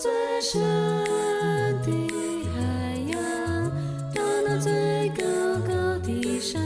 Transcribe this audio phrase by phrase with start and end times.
[0.00, 0.10] 最
[0.40, 0.58] 深
[1.82, 1.92] 的
[2.54, 3.70] 海洋，
[4.14, 5.22] 到那最高
[5.68, 6.58] 高的山，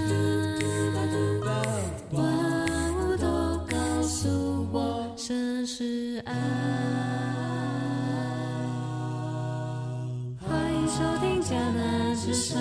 [2.13, 2.23] 万
[2.95, 3.27] 物都
[3.69, 6.33] 告诉我，神是爱。
[10.39, 12.57] 欢迎收听迦南之声。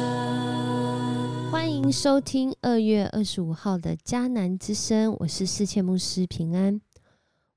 [1.52, 6.82] 欢迎收听二月二十五号的迦南之声，我是世界牧师平安。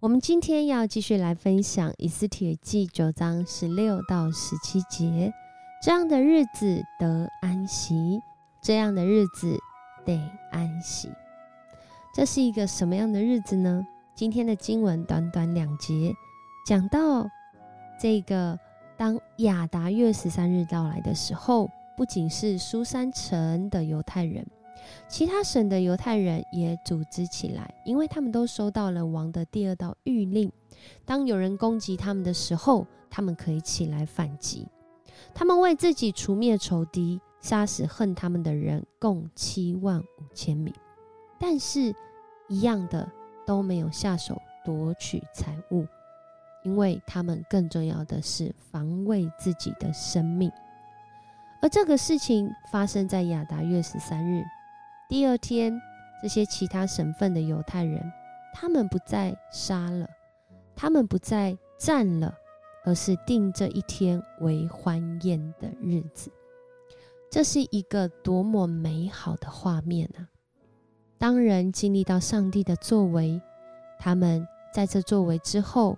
[0.07, 5.35] 我们今天要继续来分享以斯帖记九章十六到十七节。
[5.83, 8.21] 这样的日子得安息，
[8.63, 9.59] 这样的日子
[10.05, 10.17] 得
[10.53, 11.11] 安息。
[12.15, 13.85] 这是一个什么样的日子呢？
[14.15, 16.15] 今天的经文短短两节，
[16.65, 17.27] 讲到
[18.01, 18.57] 这个
[18.97, 21.69] 当亚达月十三日到来的时候。
[21.97, 24.47] 不仅是苏珊城的犹太人，
[25.09, 30.51] 其他省的犹太人也组织起来，因为他们都收到了王的第二道谕令：
[31.05, 34.67] 当有人攻击他们的时候，他们可以起来反击。
[35.35, 40.73] 他们为自己除灭仇敌，杀死恨他们的人，共七万五千名。
[41.39, 41.95] 但是，
[42.49, 43.11] 一样的
[43.47, 45.87] 都没有下手夺取财物，
[46.65, 50.51] 因为他们更重要的是防卫自己的生命。
[51.63, 54.45] 而这个事情发生在亚达月十三日，
[55.09, 55.81] 第二天，
[56.21, 58.13] 这些其他省份的犹太人，
[58.53, 60.09] 他们不再杀了，
[60.75, 62.35] 他们不再战了，
[62.85, 66.29] 而是定这一天为欢宴的日子。
[67.31, 70.27] 这是一个多么美好的画面啊！
[71.19, 73.41] 当人经历到上帝的作为，
[74.01, 75.97] 他们在这作为之后，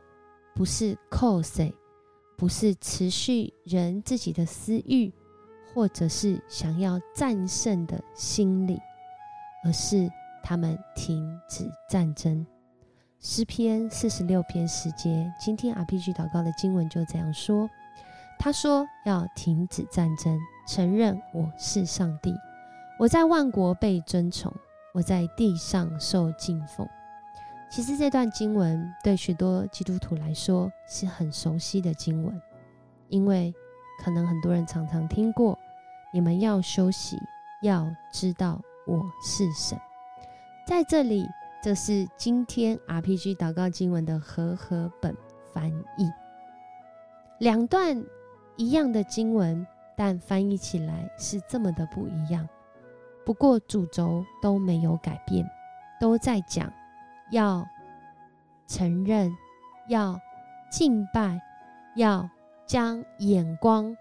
[0.54, 1.72] 不是 cos，
[2.36, 5.10] 不是持续人自己的私欲。
[5.74, 8.80] 或者是想要战胜的心理，
[9.64, 10.10] 而是
[10.42, 12.46] 他们停止战争。
[13.20, 17.68] 诗篇四十六篇十节，今天 RPG 祷告的经文就这样说：
[18.38, 22.34] 他说要停止战争，承认我是上帝，
[22.98, 24.52] 我在万国被尊崇，
[24.94, 26.88] 我在地上受敬奉。
[27.70, 32.40] 其实这段经文对许多基督徒来说是很熟悉的经文，
[33.08, 33.54] 因为。
[34.00, 35.58] 可能很多人常常听过，
[36.12, 37.18] 你们要休息，
[37.62, 39.78] 要知道我是神。
[40.66, 41.24] 在这里，
[41.62, 45.14] 这是今天 RPG 祷告经文的和合本
[45.52, 46.10] 翻译，
[47.38, 48.02] 两段
[48.56, 52.48] 一样的经文，但翻译起来是这么的不一样。
[53.24, 55.48] 不过主轴都没有改变，
[56.00, 56.72] 都在讲
[57.30, 57.64] 要
[58.66, 59.30] 承认，
[59.88, 60.18] 要
[60.70, 61.40] 敬拜，
[61.94, 62.28] 要。
[62.66, 63.96] 将眼光、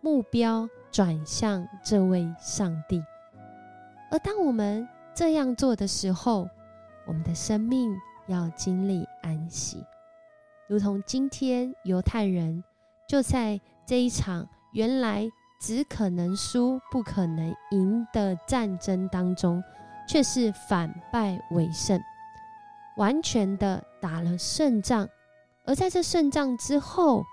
[0.00, 3.00] 目标转向这位上帝，
[4.10, 6.48] 而当我们这样做的时候，
[7.06, 9.84] 我们的生命要经历安息，
[10.68, 12.62] 如同今天犹太人
[13.08, 15.28] 就在这一场原来
[15.60, 19.62] 只可能输不可能赢的战争当中，
[20.08, 22.00] 却是反败为胜，
[22.96, 25.08] 完全的打了胜仗，
[25.64, 27.24] 而在这胜仗之后。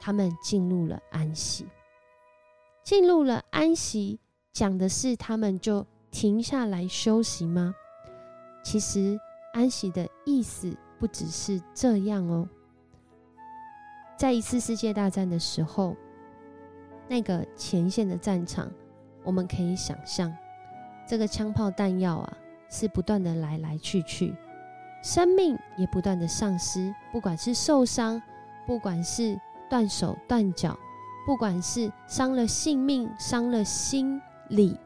[0.00, 1.66] 他们进入了安息，
[2.84, 4.20] 进入了安息，
[4.52, 7.74] 讲的是他们就停下来休息吗？
[8.62, 9.18] 其实
[9.52, 12.48] 安息的意思不只是这样哦。
[14.16, 15.96] 在一次世界大战的时候，
[17.08, 18.70] 那个前线的战场，
[19.22, 20.34] 我们可以想象，
[21.06, 22.36] 这个枪炮弹药啊，
[22.68, 24.34] 是不断的来来去去，
[25.02, 28.20] 生命也不断的丧失，不管是受伤，
[28.66, 29.38] 不管是。
[29.70, 30.74] 断手断脚，
[31.26, 34.76] 不管是伤了性命、伤了心理，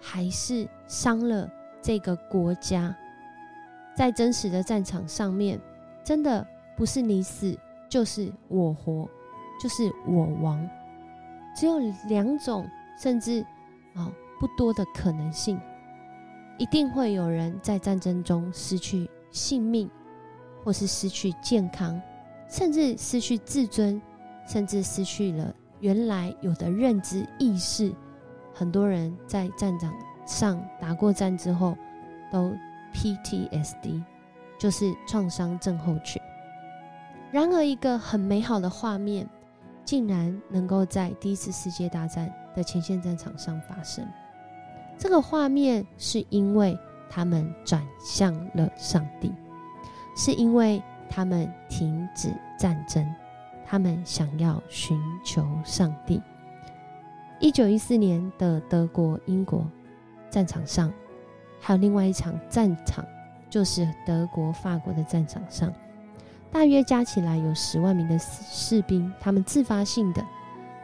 [0.00, 1.50] 还是伤了
[1.82, 2.94] 这个国家，
[3.94, 5.60] 在真实的战场上面，
[6.04, 7.56] 真的不是你死
[7.88, 9.08] 就是我活，
[9.60, 10.68] 就是我亡，
[11.54, 11.78] 只有
[12.08, 12.68] 两种，
[12.98, 13.44] 甚至
[13.94, 15.60] 啊不多的可能性，
[16.58, 19.90] 一定会有人在战争中失去性命，
[20.64, 22.00] 或是失去健康，
[22.48, 24.00] 甚至失去自尊。
[24.46, 27.92] 甚至失去了原来有的认知意识，
[28.60, 29.90] 很多人在战场
[30.26, 31.74] 上打过战之后，
[32.30, 32.52] 都
[32.92, 34.02] PTSD，
[34.58, 36.20] 就是创伤症候群。
[37.32, 39.26] 然而，一个很美好的画面，
[39.82, 44.06] 竟然能够在第一次世界大战的前线战场上发生。
[44.98, 46.78] 这个画面是因为
[47.08, 49.32] 他们转向了上帝，
[50.14, 53.10] 是因为他们停止战争。
[53.64, 56.20] 他们想要寻求上帝。
[57.40, 59.66] 一九一四年的德国、英国
[60.28, 60.92] 战场上，
[61.58, 63.02] 还有另外一场战场，
[63.48, 65.72] 就是德国、法国的战场上。
[66.52, 70.22] 大约加起来有十万名的士兵，他们自发性的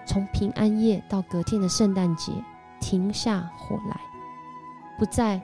[0.06, 2.32] 从平安夜到隔天的圣诞节
[2.80, 4.00] 停下火来，
[4.98, 5.38] 不再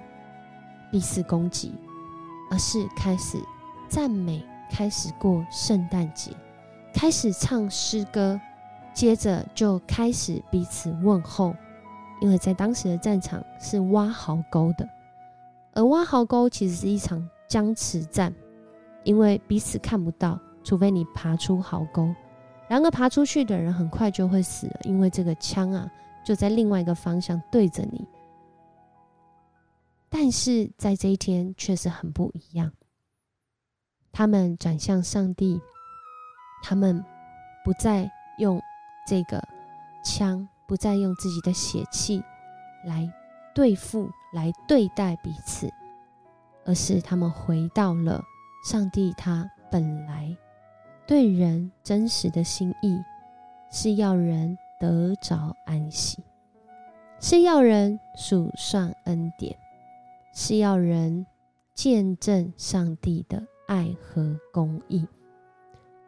[0.90, 1.74] 彼此攻击，
[2.50, 3.36] 而是开始
[3.86, 6.30] 赞美，开始过圣诞节，
[6.94, 8.40] 开始唱诗歌，
[8.94, 11.54] 接着就开始彼此问候，
[12.20, 14.88] 因为在当时的战场是挖壕沟的，
[15.72, 18.32] 而挖壕沟其实是一场僵持战。
[19.04, 22.08] 因为彼此看不到，除非你爬出壕沟。
[22.68, 25.90] 然而爬出去的人很快就会死了，因为这个枪啊
[26.24, 28.06] 就在另外一个方向对着你。
[30.08, 32.70] 但是在这一天却是很不一样。
[34.12, 35.60] 他们转向上帝，
[36.62, 37.04] 他们
[37.64, 38.60] 不再用
[39.06, 39.42] 这个
[40.04, 42.22] 枪，不再用自己的血气
[42.84, 43.12] 来
[43.54, 45.72] 对付、来对待彼此，
[46.64, 48.22] 而是他们回到了。
[48.64, 50.36] 上帝他本来
[51.04, 52.96] 对人真实的心意，
[53.72, 56.22] 是要人得着安息，
[57.18, 59.58] 是要人数算恩典，
[60.32, 61.26] 是要人
[61.74, 65.08] 见证上帝的爱和公义。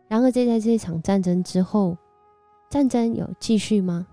[0.07, 1.97] 然而，在在这场战争之后，
[2.71, 4.07] 战争有继续吗？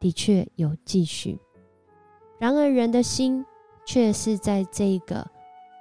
[0.00, 1.38] 的确有继续。
[2.38, 3.44] 然而，人的心
[3.86, 5.26] 却是在这个。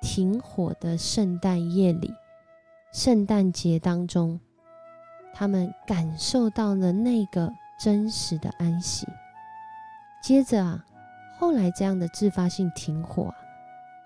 [0.04, 2.12] 停火的圣诞夜里，
[2.92, 4.40] 圣诞节当中，
[5.32, 9.06] 他们感受到了那个真实的安息。
[10.24, 10.84] 接着啊，
[11.38, 13.36] 后来这样的自发性停火啊，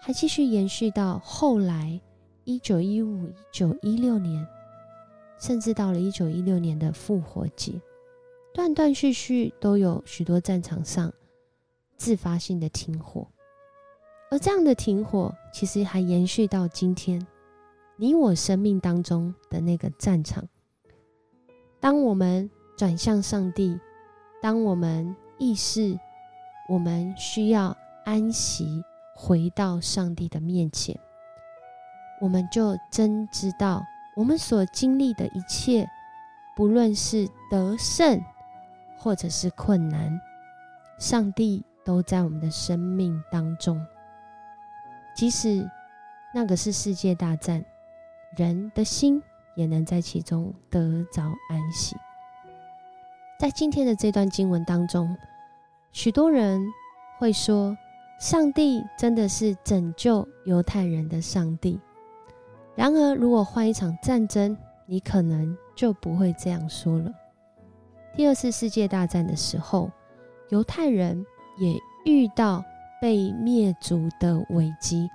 [0.02, 1.98] 还继续延续到后来
[2.44, 4.46] 一九一五、一九一六年，
[5.40, 7.72] 甚至到了一九一六年的复活节，
[8.56, 11.12] 断断续续都有许多战场上
[11.98, 13.28] 自发性的停火。
[14.32, 17.28] 而这样的停火，其实还延续到今天，
[17.98, 20.48] 你我生命当中的那个战场。
[21.82, 23.78] 当我们转向上帝，
[24.42, 26.00] 当我们意识
[26.70, 27.76] 我们需要
[28.06, 28.82] 安息，
[29.18, 30.98] 回到上帝的面前，
[32.22, 33.84] 我们就真知道，
[34.16, 35.86] 我们所经历的一切，
[36.56, 38.18] 不论是得胜，
[38.98, 40.20] 或者是困难，
[40.98, 43.80] 上帝都在我们的生命当中。
[45.16, 45.70] 即使
[46.34, 47.64] 那个是世界大战，
[48.36, 49.22] 人的心
[49.56, 51.96] 也能在其中得着安息。
[53.40, 55.16] 在今天的这段经文当中，
[55.92, 56.62] 许多人
[57.18, 57.78] 会说，
[58.20, 61.80] 上帝真的是拯救犹太人的上帝。
[62.76, 67.12] 然而，如果换一场战争，你可能就不会这样说了。
[68.16, 69.92] 第二次世界大战的时候，
[70.50, 71.26] 犹太人
[71.58, 71.76] 也
[72.06, 72.64] 遇到。
[73.02, 75.08] 被灭族的危机。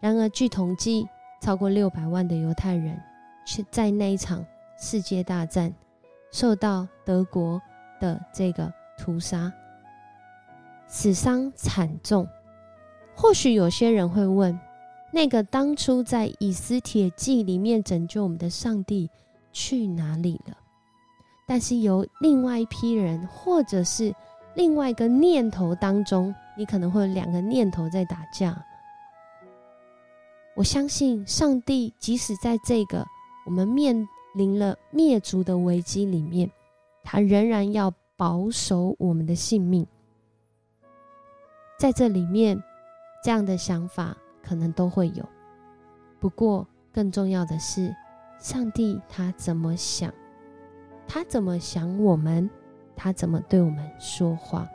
[0.00, 1.08] 然而，据统计，
[1.40, 3.00] 超过六百万的犹太人
[3.46, 4.44] 却在那一场
[4.76, 5.72] 世界大战
[6.30, 7.62] 受到德国
[8.00, 9.50] 的这个屠杀，
[10.88, 12.28] 死伤惨重。
[13.14, 14.58] 或许有些人会问：
[15.10, 19.08] 那个当初在《以斯帖记》里面拯救我们的上帝
[19.52, 20.56] 去哪里了？
[21.50, 24.14] 但是，有另外一批人，或者是
[24.54, 26.32] 另外一个念头当中。
[26.56, 28.56] 你可能会有两个念头在打架。
[30.54, 33.04] 我相信上帝，即使在这个
[33.46, 36.48] 我们面临了灭族的危机里面，
[37.02, 39.84] 他仍然要保守我们的性命。
[41.80, 42.62] 在这里面，
[43.24, 45.28] 这样的想法可能都会有。
[46.20, 47.92] 不过，更重要的是，
[48.38, 50.14] 上帝他怎么想？
[51.12, 52.48] 他怎么想我们？
[52.94, 54.68] 他怎么对我们说话？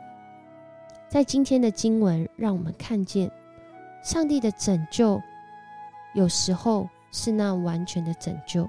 [1.08, 3.30] 在今天的经文，让我们看见
[4.02, 5.18] 上帝的拯救，
[6.12, 8.68] 有时候是那完全的拯救。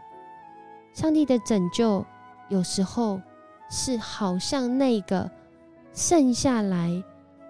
[0.93, 2.05] 上帝的拯救
[2.47, 3.21] 有时候
[3.69, 5.29] 是好像那个
[5.91, 7.03] 剩下来，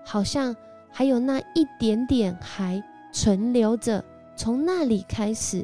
[0.04, 0.56] 好像
[0.90, 4.04] 还有那一点点还存留着，
[4.36, 5.64] 从那里开始，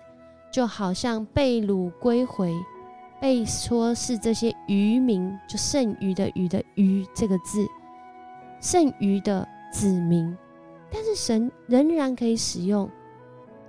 [0.51, 2.53] 就好像被掳归回，
[3.23, 7.65] 被说是这些渔民，就剩余的“余”的“余”这个字。
[8.59, 10.37] 剩余的子民，
[10.91, 12.91] 但是神仍然可以使用，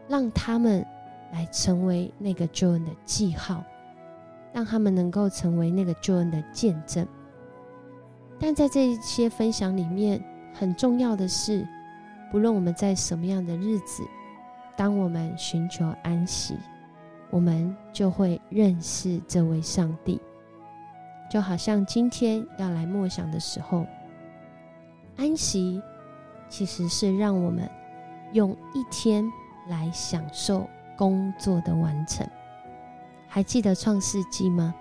[0.08, 0.84] 让他们
[1.32, 3.62] 来成为那个救恩的记号，
[4.52, 7.06] 让他们能够成为那个救恩的见证。
[8.40, 10.20] 但在这一些分享里面，
[10.52, 11.64] 很重要的是，
[12.32, 14.02] 不论我们在什么样的日子，
[14.76, 16.56] 当我们寻求安息，
[17.34, 20.20] 我们就会认识这位上帝。
[21.28, 23.84] 就好像今天要来默想的时候。
[25.16, 25.82] 安息
[26.48, 27.68] 其实是让我们
[28.32, 29.24] 用一天
[29.68, 32.24] 来享受工作的完成。
[33.26, 34.72] 还记得创世纪吗？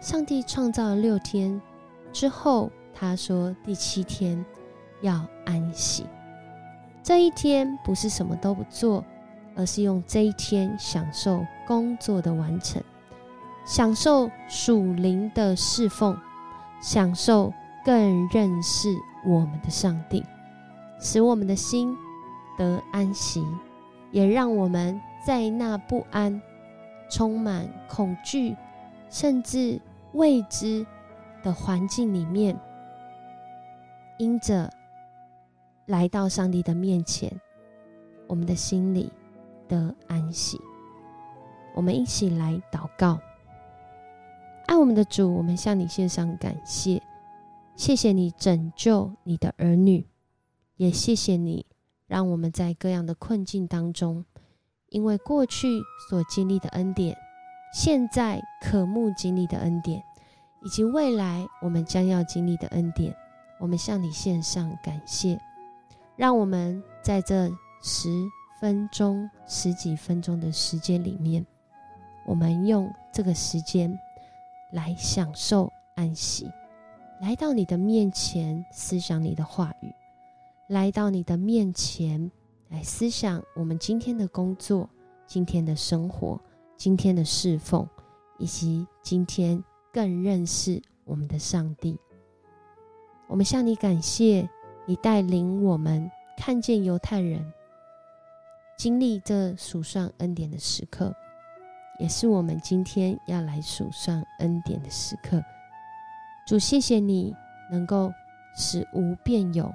[0.00, 1.60] 上帝创造了六天
[2.12, 4.44] 之后，他说第七天
[5.02, 6.04] 要安息。
[7.00, 9.04] 这一天不是什么都不做，
[9.60, 12.82] 而是用这一天享受工作的完成，
[13.66, 16.16] 享受属灵的侍奉，
[16.80, 17.52] 享受
[17.84, 18.88] 更认识
[19.26, 20.24] 我们的上帝，
[20.98, 21.94] 使我们的心
[22.56, 23.46] 得安息，
[24.10, 26.40] 也让我们在那不安、
[27.10, 28.56] 充满恐惧，
[29.10, 29.80] 甚至。
[30.12, 30.84] 未知
[31.40, 32.58] 的环境里面，
[34.18, 34.68] 因着
[35.86, 37.30] 来到上帝的面前，
[38.26, 39.12] 我们的心里
[39.70, 40.60] 得安息。
[41.74, 43.18] 我们一起来祷告，
[44.66, 47.00] 爱我们的主，我们向你献上感谢，
[47.76, 50.04] 谢谢你拯救你的儿女，
[50.74, 51.64] 也谢谢你
[52.08, 54.24] 让我们在各样的困境当中，
[54.88, 57.16] 因为过去所经历的恩典。
[57.72, 60.02] 现在可目经历的恩典，
[60.64, 63.14] 以及未来我们将要经历的恩典，
[63.60, 65.40] 我们向你献上感谢。
[66.16, 67.48] 让我们在这
[67.80, 68.08] 十
[68.60, 71.44] 分钟、十几分钟的时间里面，
[72.26, 73.98] 我们用这个时间
[74.72, 76.50] 来享受安息，
[77.20, 79.92] 来到你的面前思想你的话语，
[80.68, 82.30] 来到你的面前
[82.68, 84.88] 来思想我们今天的工作、
[85.26, 86.40] 今天的生活。
[86.76, 87.86] 今天的侍奉，
[88.38, 89.62] 以及今天
[89.92, 91.98] 更认识我们的上帝，
[93.28, 94.48] 我们向你感谢，
[94.86, 97.52] 你带领我们看见犹太人
[98.80, 101.14] 经历这数算恩典的时刻，
[101.98, 105.44] 也是我们今天要来数算恩典的时刻。
[106.46, 107.36] 主，谢谢你
[107.70, 108.10] 能够
[108.56, 109.70] 使无变有，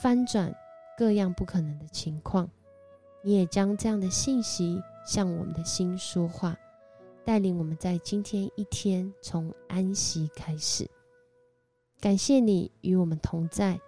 [0.00, 0.52] 翻转
[0.98, 2.50] 各样不可能的情况，
[3.22, 4.82] 你也将这样的信息。
[5.06, 6.56] 向我们的心说话，
[7.24, 10.90] 带领我们在今天一天从安息开始。
[12.00, 13.80] 感谢你与我们同在，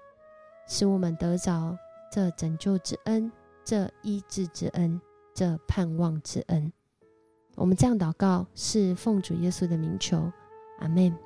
[0.69, 1.77] 使我们得着
[2.13, 3.33] 这拯救之恩、
[3.65, 5.01] 这医治之恩、
[5.35, 6.73] 这盼望之恩。
[7.57, 10.31] 我们这样祷告，是奉主耶稣的名求，
[10.81, 11.17] 阿门。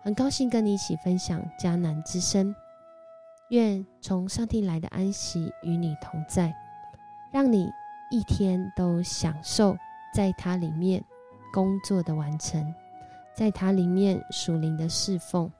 [0.00, 2.54] 很高兴跟你一起分享迦南之声，
[3.50, 6.52] 愿从上帝来的安息与你同在，
[7.32, 7.70] 让你。
[8.14, 9.74] 一天都享受
[10.14, 11.02] 在它里面
[11.50, 12.74] 工作的完成，
[13.34, 15.50] 在它里面属灵的侍奉，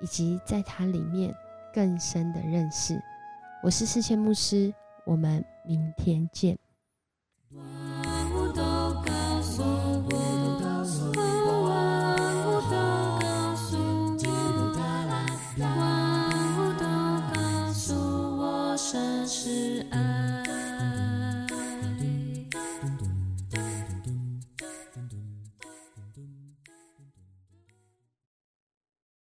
[0.00, 1.34] 以及在它里面
[1.70, 2.98] 更深的认识。
[3.62, 4.72] 我是世谦牧师，
[5.04, 6.58] 我们明天见。